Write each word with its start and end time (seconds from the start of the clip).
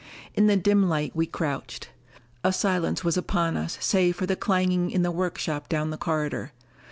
In 0.33 0.47
the 0.47 0.55
dim 0.57 0.89
light 0.89 1.15
we 1.15 1.27
crouched. 1.27 1.89
A 2.43 2.51
silence 2.51 3.03
was 3.03 3.17
upon 3.17 3.55
us 3.55 3.77
save 3.81 4.15
for 4.15 4.25
the 4.25 4.35
clanging 4.35 4.89
in 4.89 5.03
the 5.03 5.11
workshop 5.11 5.69
down 5.69 5.91
the 5.91 5.95
corridor. 5.97 6.53